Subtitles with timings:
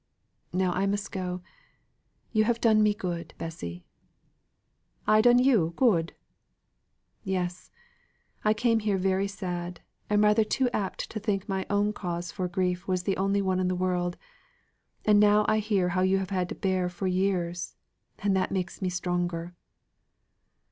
[0.51, 1.41] "Now I must go.
[2.31, 3.85] You have done me good, Bessy."
[5.05, 6.15] "I done you good!"
[7.23, 7.69] "Yes,
[8.43, 12.47] I came here very sad, and rather too apt to think my own cause for
[12.47, 14.17] grief was the only one in the world.
[15.05, 17.75] And now I hear how you have had to bear for years,
[18.17, 19.53] and that makes me stronger."